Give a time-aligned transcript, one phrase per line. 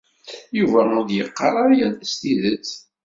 [0.59, 2.69] Yuba ur d-iqqar ara yal ass tidet.